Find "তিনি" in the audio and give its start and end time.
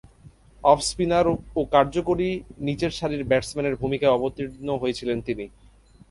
5.27-5.45